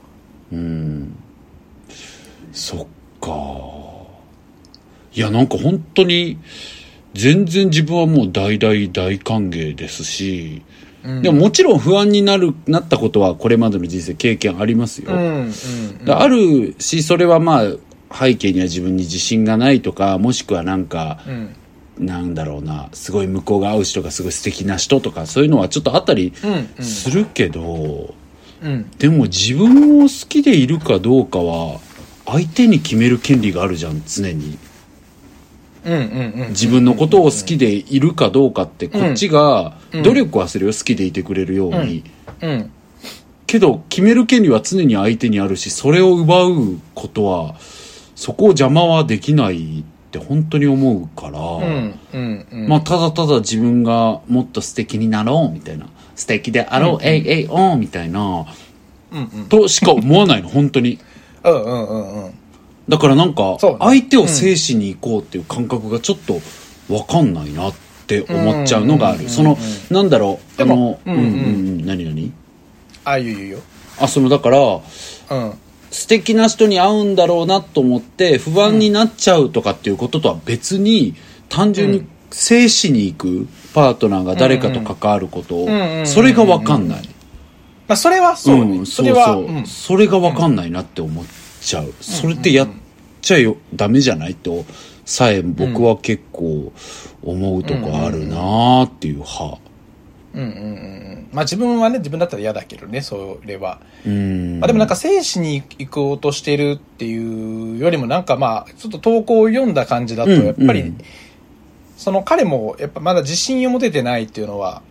[0.53, 1.17] うん。
[2.53, 2.87] そっ
[3.21, 3.31] か。
[5.13, 6.39] いや、なんか本当に、
[7.15, 10.63] 全然自分はもう大大大歓迎ですし、
[11.03, 15.13] うんでももちろん不安になる、なったことはこれまでの人生経験ありますよ。
[15.13, 17.65] うんうんであるし、それはまあ、
[18.13, 21.57] 背景には自分に自信がないとか、もしくはなんか、うん。
[21.99, 26.85] なんだろうな、すごい向こうが会う人がすごい素敵な人とか、そういうのはちょっとあったりうんうん。
[26.85, 28.15] するけど、
[28.63, 28.91] うん。
[28.99, 31.81] でも自分を好きでいるかどうかは、
[32.27, 34.59] 相手に決める権利があるじゃん、常に。
[35.85, 36.49] うんうんうん。
[36.51, 40.03] 自分のことを好きでいるかどうかって、こっちがうん。
[40.03, 42.05] 努力はするよ、好きでいてくれるように。
[42.43, 42.71] うん。
[43.47, 47.55] けど、決める権利は常に相手にあるし、それを奪うことは、
[48.17, 52.69] そこを邪魔はできないって本当に思うから、うんうんうん。
[52.69, 55.87] まあ、ただただ自分がもっと素敵になろう、みたいな。
[56.17, 58.47] 素敵であろう、えいえいおーみたいな、
[59.13, 59.47] うんうん。
[59.49, 60.99] としか思わないの、本当に。
[61.45, 62.35] うんうんうんうん。
[62.89, 66.41] だからなんか相手を制しに行こうっていう感覚がちょっと
[66.93, 67.75] わかんないなっ
[68.07, 69.19] て思っちゃうのがあうん。
[69.19, 69.29] る。
[69.29, 69.59] その、
[69.91, 71.21] なんだろう、であのも、うんうん。
[71.21, 71.25] う
[71.83, 72.33] ん、何何？
[73.05, 73.59] ああいういうよ。
[74.01, 74.81] あ、その、だから、うん
[75.97, 81.15] 素敵な人に会うんだろうなと思って不安になっちゃうとかっていうこととは別に
[81.49, 85.65] 単純に制しに行くパートナーが誰かと関わること
[86.05, 87.09] それが分かんない。
[87.89, 88.81] まあそれはそうね。
[88.81, 89.67] んそうそう。
[89.67, 91.25] それが分かんないなって思っ
[91.63, 91.95] ちゃう。
[92.03, 92.69] それってやっ
[93.23, 94.67] ちゃよダメじゃないと
[95.07, 96.75] さえ僕は結構
[97.23, 99.59] 思うとこあるなーっていう派
[100.37, 100.55] うんうんうんう
[101.15, 101.29] ん。
[101.33, 103.81] まあ自分はね自分だったら嫌だけどねそれは。
[104.07, 104.61] うん。
[104.61, 110.99] まあ、でもなんか生死に行こうとしてるっていうよりもなんかまあちょっと投稿を読んだ感じだとうんやっぱり、うん。
[111.97, 114.83] その彼もやっぱまだ自信を持ててないっていうのは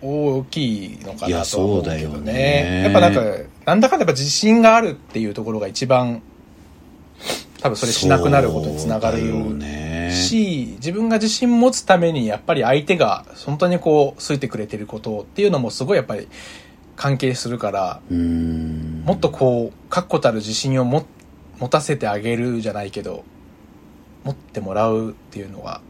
[0.00, 2.82] 大きいのかなとは思うけどそうだよねね。
[2.84, 3.20] やっぱなんか
[3.66, 6.22] なんだかんだやっぱ自信があるっていうところが一番
[7.64, 9.22] 多分それしなくなることにつながる
[10.12, 16.28] し自分が自信持つためにやっぱり相手が本当にこう好いてくれてることっていうのもすごいやっぱり
[16.94, 19.02] 関係するからうん。
[19.06, 21.06] もっとこう確固たる自信をも
[21.58, 23.24] 持たせてあげるじゃないけど
[24.24, 25.80] 持ってもらうっていうのは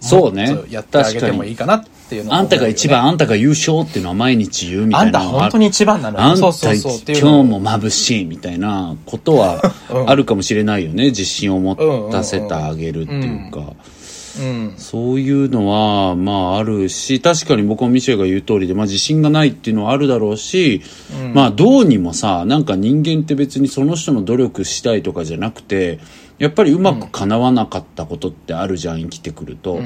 [0.00, 0.58] そうね。
[0.70, 6.24] やってあげてもいいかなっっていうのはあんたが一番、あんたが優勝っていうのは毎日言うみたあんたいなのは本当に一番なのよ。
[6.24, 11.06] あんた今日も眩しいみたいなことはうんあるかもしれないよね。
[11.06, 13.74] 自信を持たせてあげるっていうか。
[14.40, 14.74] うん。
[14.78, 20.80] そういうのは、まああるし、確かに僕もミシェルが言う通りで、まあ自信がないっていうのはあるだろうし、
[21.34, 25.98] まあどうにもさ、なんか人間って別にその人の努力したいとかじゃなくて、
[26.38, 29.80] やっぱりうまく叶わなかったことってあるじゃん、生きてくると。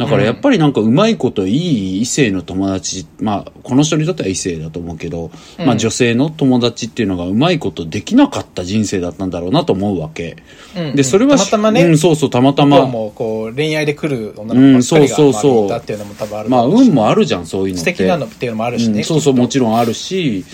[0.00, 1.54] だからやっぱりなんかうまいことい
[1.98, 10.38] い異性の友達、まあこの人にとっては異性だと思うけど、まあ女性の友達っていうのがうまいことできなかった人生だったんだろうなと思うわけ。
[10.74, 12.86] うんで、それはたまたまね、うん、そうそう、たまたま。
[12.86, 17.92] もこう恋愛で来る女の子ばっかりがうんそうそうそう周りにいたっていうのも多分あるまあ運もあるじゃん、そういうのって。
[17.92, 19.00] 素敵なのっていうのもあるしね。
[19.00, 20.46] うんそうそうもちろんあるし、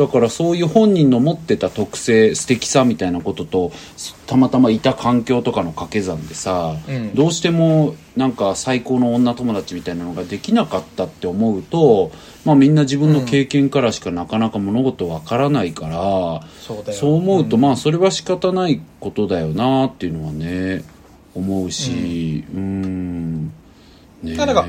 [0.00, 3.70] だからそういう本人の持ってた特性素敵さみたいなことと
[4.26, 7.14] たまたまいた環境とかの掛け算でさ、うん。
[7.14, 12.12] どうしてもなんか最高の女友達みたいなのができなかったって思うと、
[12.46, 16.98] まあ、みんな自分の経験からしかなかなか物事わからないから、そうだよ。
[16.98, 20.82] そう思うと、まあそれは仕方ないことだよなっていうのはね
[21.34, 23.48] 思うしうん。
[23.48, 23.52] ね
[24.24, 24.34] え。
[24.34, 24.66] だから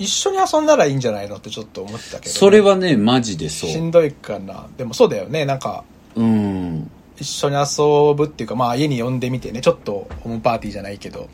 [0.00, 3.70] 一緒に遊んだらいいんじゃないのってちょっと思ってたけどね、それはねマジでそう。
[3.70, 4.66] しんどいかな。
[4.78, 5.44] でもそうだよね。
[5.44, 5.84] なんか、
[6.16, 6.90] うん。
[7.18, 11.28] 一緒に遊ぶっていうか、まあ家に呼んでみてね、ちょっとホームパーティーじゃないけど。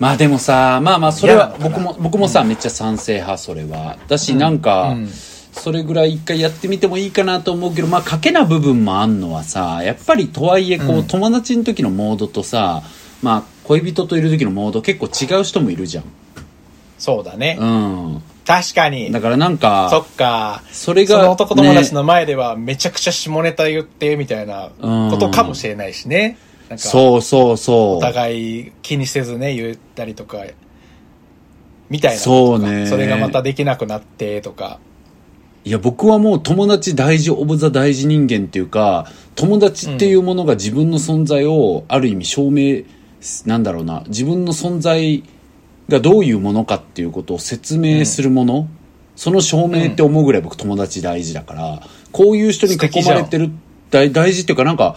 [0.00, 3.96] まあでもさまあまあそれは僕も僕もさ、めっちゃ賛成派それは。
[4.08, 5.08] だし、なんか、うん。
[5.52, 11.06] それぐらい一回やってみてもいいかなと思うけどまあ賭けな部分もあんのはさやっぱりとはいえこう、うん。
[11.06, 12.82] 友達の時のモードとさ
[13.20, 16.04] まあ恋人といる時のモード結構違う人もいるじゃん
[17.02, 17.56] そうだね。
[17.58, 19.10] うん確かに。
[19.10, 20.62] だからなんそかっか。
[20.70, 26.38] それがその男友達ねの前ではめちゃくちゃ下ネタ言ってみたいなことかもしれないしね。
[26.68, 30.44] なんかそうそうそうお互い気にせずね、言ったりとか、
[31.90, 34.78] みたいなこととかそうねそれがまたできなくなってとか。
[35.64, 42.82] いや、僕はもう友達大事オブザ大事人間っていうか、友達っていうものが自分の存在をある意味証明、
[43.44, 45.24] なんだろうな、自分の存在
[45.88, 48.68] がどういうものかっていうことを説明するもの、
[49.16, 53.50] その証明って思うぐらい僕友達大事だから、こういう人に囲まれてる
[53.90, 54.96] 大大事っていうかなんか、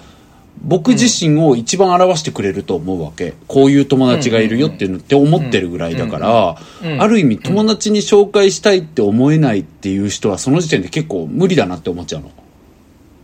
[0.63, 3.33] 僕自身を一番表してくれると思うわけ。
[3.47, 12.31] こういう友達がいるよっていうのって思ってるぐらいだから、うんある意味友達に紹介したいって思えないっていう人はその時点で結構無理だなって思っちゃうの。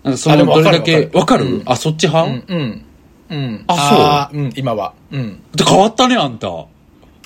[0.04, 1.46] なんかそのどれだけ、わかるわかる？
[1.46, 2.86] うんあ、そっち派、うん、うん。
[3.30, 3.64] うん。
[3.68, 4.94] あそううん、今は。
[5.12, 5.42] うん。
[5.56, 6.50] で変わったね、あんた。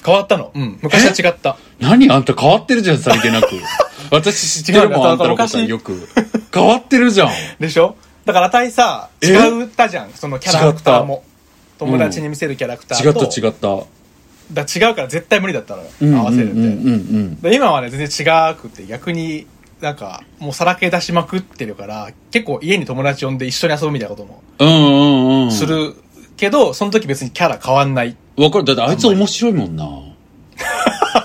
[0.06, 0.52] 変わったの？
[0.54, 0.80] うん。
[0.82, 1.58] 昔は違った。
[1.80, 2.10] 何？
[2.12, 3.48] あんた変わってるじゃん、さりげなく。
[4.12, 6.08] 私知ってるもん、違うんだあんたのことはよく。
[6.54, 7.30] 変わってるじゃん。
[7.60, 7.96] でしょ？
[8.26, 9.28] だから、あたいさ、え？
[9.28, 10.12] 違ったじゃん。
[10.14, 11.24] そのキャラクターも。
[11.78, 13.22] 友達に見せるキャラクター違と。
[13.22, 13.86] った違った。
[14.54, 15.90] だ違うから絶対無理だったのよ。
[16.02, 16.60] うん合わせるって。
[16.60, 19.48] うんうんうんで今はね、全然違くて、逆に、
[19.82, 24.68] なんか、もうさらけ出しまくってるから、結構家に友達呼んで一緒に遊ぶみたいなこともうん。
[24.68, 25.52] うんうんうん。
[25.52, 25.66] す。
[25.66, 25.96] る
[26.38, 28.16] けど、その時別にキャラ変わんない。
[28.38, 28.66] わかる。
[28.66, 29.88] だってあいつ面白いもんな。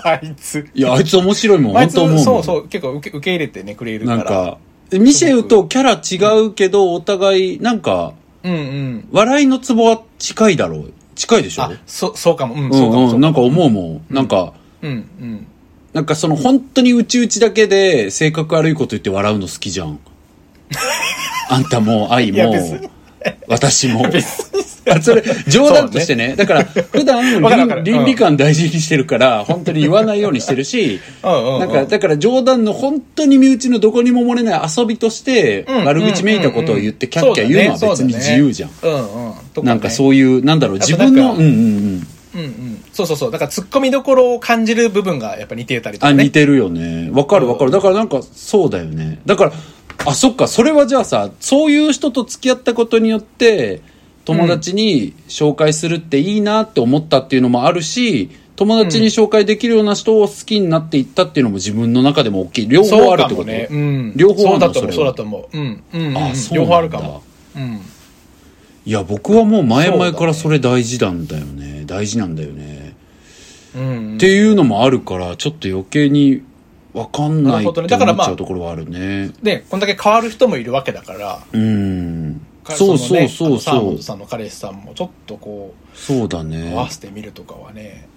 [0.03, 0.65] あいつ。
[0.73, 1.73] いや、あいつ面白いもん。
[1.73, 2.19] 本当思う。
[2.19, 4.17] そうそう、結構受け受け入れてね、くれるから。
[4.17, 4.57] なんか、
[4.91, 9.07] ミシェルとキャラ違うけど、お互い、なんか、うんうん。
[9.11, 10.93] 笑いのツボは近いだろう。
[11.15, 11.63] 近いでしょ？
[11.63, 12.55] あ、そ、そうかも。
[12.55, 13.19] うん、うそうかも。
[13.19, 14.05] なんか思うもん。
[14.09, 15.47] なんか、うん、うん。
[15.93, 19.99] なんかその本当にうちうちだけで性格悪いこと言って笑うの好きじゃん。
[21.49, 22.53] あんたも愛も
[23.47, 24.05] 私も。
[24.89, 26.35] あそれ、冗談としてね。
[26.35, 27.23] だから、普段
[27.83, 38.69] 倫倫理観大事にしてるから、本当に言わないようにしてるし、 なんか、だから冗談の本当に身内のどこにも漏れない遊びとして、うん悪口めいたことを言ってキャッキャ言うのは別に自由じゃん。
[39.63, 42.07] なんかそういう、なんだろう、自分の、うんうんうん。
[42.33, 42.83] うんうん。
[42.93, 43.31] そうそうそう。
[43.31, 46.23] だから突っ込みどころを感じる部分がやっぱ似てたりとあ、かね。
[46.23, 47.09] 似てるよね。
[47.11, 47.71] わかるわかる。
[47.71, 49.19] だからなんか、そうだよね。
[49.25, 49.53] だから、
[50.05, 53.81] あ、そっか、それはじゃあさ、そういう人と付き合ったことによって、
[54.25, 62.67] 友達に紹介するっていいなって思ったっていうのもあるし、友達に紹介できるような人を好きになっていったっていうのも自分の中でも大きい。
[62.67, 63.47] 両方あるってこと？
[63.47, 63.67] ね。
[63.71, 64.13] うん。
[64.15, 64.59] 両方あるの？
[64.59, 64.93] そうだと思う。
[64.93, 65.57] そうだと思う。
[65.57, 65.83] うん。
[65.93, 66.17] うんうん。
[66.17, 67.23] あ、そう両方あるかも。
[67.55, 67.79] うん。
[68.85, 71.83] いや、僕はもう前々からそれ大事なんだよね。
[71.87, 72.95] 大事なんだよね。
[73.75, 74.15] うん。
[74.17, 76.43] っていうのもあるから、ちょっと余計に
[76.93, 79.31] わかんないって思っちゃうところはあるね。
[79.41, 81.39] で、こんだけ変わる人もいるわけだから。
[81.51, 82.41] うん。
[82.63, 84.01] かそうそうそうそうサーモンド。
[84.01, 86.73] さんの彼氏さんもちょっとこそうだう、ね。
[86.73, 88.07] 合わせてみるとかはね。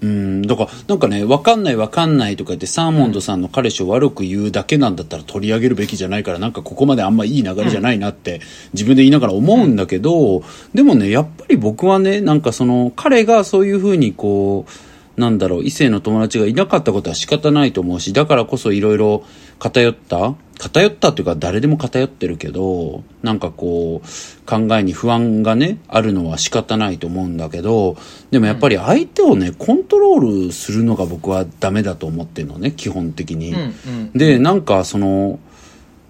[0.00, 8.40] うん、だから、なんかね、わかんないわかんないとか言って、サーモンドさんの彼氏を悪く言うだけなんだったら取り上げるべきじゃないから、なんかここまであんまいい流れじゃないなって、
[8.72, 10.42] 自分で言いながら思うんだけど、
[10.74, 14.70] でもね、やっぱり僕はね、なんかその、彼がそういうふうにこう、
[15.16, 19.24] なんだろう、異性の友達がいなかったことは仕方ないと思うし、だからこそいろいろ
[19.58, 27.96] 偏った偏ったっていうか誰でも偏ってるけど、なんかこう、考えに不安がね、あるのは仕方ないと思うんだけど、
[28.30, 33.52] でもやっぱり相手をね、コントロールするのが僕はダメだと思ってるのね、基本的に。
[33.52, 34.12] うんうん。
[34.14, 35.40] で、なんかその、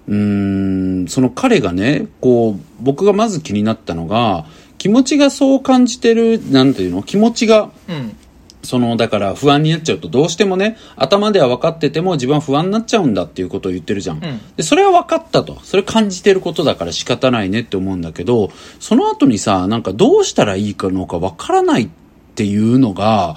[0.06, 4.44] うーん、その彼がね、こう、僕がまず気になったのが、
[4.76, 8.16] 気持ちがそう感じてる、なんていうの気持ちが、うん
[8.62, 14.18] その、だから不安になっちゃうとどうしてもね、頭では分かってても自分は不安になっちゃうんだっていうことを言ってるじゃん。
[14.18, 14.20] ん
[14.56, 15.58] で、それは分かったと。
[15.62, 21.88] それ感じてることだから仕方ないねって思うんだけど、その後にさ、なんかどうしたらいいかのか分からないっ
[22.34, 23.36] ていうのが、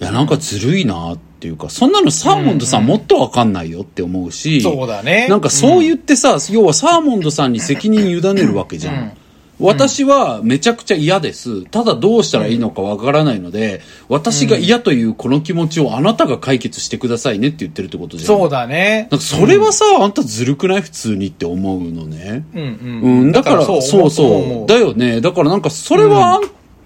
[0.00, 9.16] いや、なんかずるいなっていうか、そんなのサーモンドさんもっと分かんないよって思うし、そうだねなんかそう言ってさ、要はサーモンドさんに責任委ねるわけじゃん。
[9.60, 11.64] うん私はめちゃくちゃ嫌です。
[11.66, 18.26] ただどうしたらいいのかわからないので、私が嫌というこの気持ちをあなたが解決してくださいねって言ってるってことじゃん。
[18.26, 22.44] そうだねなんかそれはさ、あんたずるくない普通にって思うのね。
[22.54, 24.66] うんうんうん、だから、そう思そう。
[24.66, 25.20] だよね。
[25.20, 26.42] だからなんかそれはあん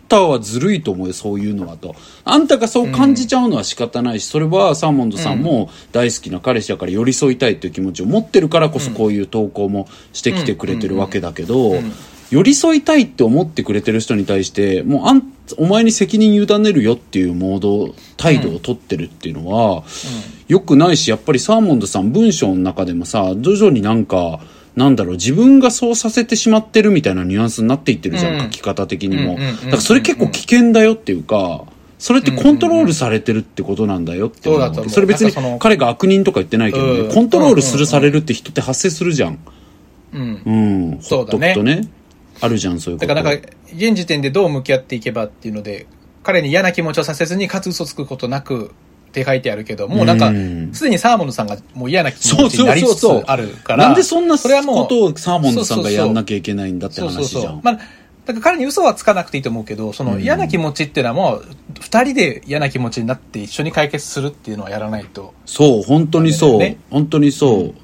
[0.09, 1.94] たはずるいと思うよ、そういうのはと。
[2.24, 11.81] あんたがそう感じちゃうのは仕方ないし、それはサーモンドさんも大好きな彼氏だから寄り添いたいっていう気持ちを持ってるからこそこういう投稿もしてきてくれてるわけだけど、
[12.30, 15.22] 寄り添いたいって思ってくれてる人に対して、もうあん、
[15.58, 19.84] お前に責任委ねるよっていうモード、態度を取ってるっていうのは、
[20.48, 24.40] 良くないし、やっぱりサーモンドさん文章の中でもさ、徐々になんか、
[24.74, 29.34] なんだろう、自分がそうさせてしまってるみたいなニュアンスになっていってるじゃん、うん書き方的にも。
[29.34, 31.64] うんうんうんうんだからそれ結構危険だよっていうか、
[31.98, 39.38] それってコントロールされてるってことなんだよって思うそれ別に彼が悪人とか言ってないけどね、うんコントロールするされるって人って発生するじゃん。
[40.12, 40.90] うんうん。
[40.90, 41.88] ほっとそうだねくとね。
[42.40, 43.14] あるじゃん、そういうこと。
[43.14, 45.87] だからなんか、現時点でどう向き合っていけばっていうので、
[46.22, 48.72] 彼に嫌な気持ちをさせずに、かつ嘘つくことなく
[49.09, 52.83] って書いてあるけど、もうなんかうん、すでにサーモンドさんがもう嫌な気持ちになり。
[52.83, 57.61] つつあるから、なんでそんなそれはもうことをサーモンドさんがやんなきゃいけないんだって話じゃん。。
[57.62, 57.75] まあ、
[58.27, 61.44] だから彼に嘘はつかなくていいと思うけど、その嫌な気持ちっていうのはもう、
[61.81, 65.33] 二人で嫌な気持ちになって一緒に解決するっていうのはやらないと。
[65.46, 66.59] そう、本当にそう。
[66.59, 67.75] ね本当にそう。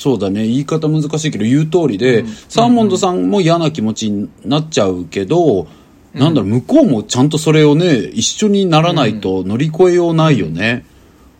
[0.00, 0.46] そうだね。
[0.46, 5.68] 言い方難しいけど、言う通りで、サーモンドさんも嫌な気持ちになっちゃうけど、
[6.14, 10.86] なんだろう、向こうもちゃんとそれをね、一緒にならないと乗り越えようないよね。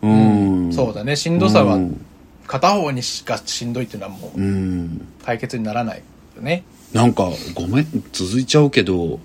[0.03, 0.73] うん。
[0.75, 1.16] そうだね。
[1.16, 2.07] しんどさはうん
[2.46, 5.09] 片方にしかしんどいっていうのはもううん。
[5.25, 6.03] 解決にならない
[6.37, 6.64] よね。
[6.92, 9.20] なんか、ごめん、続いちゃうけど、も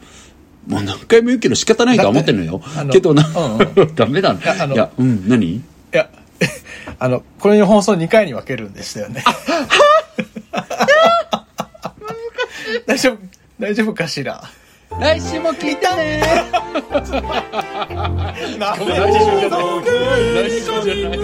[0.68, 2.60] う何回も言うけど仕方ないとは思ってんのよ
[2.92, 4.40] けどな、うんう ダメだね。
[4.46, 5.46] やあのいや、うん、何？
[5.46, 6.10] いや、
[7.00, 9.24] あの、これの放送2回に分けるんでしたよね。
[12.86, 13.18] 大丈夫、
[13.60, 14.42] 大丈夫かしら？
[15.00, 16.36] 来週も聞い たね来
[17.04, 17.22] 週じゃ
[19.50, 19.60] ない
[20.50, 21.20] 来週じゃない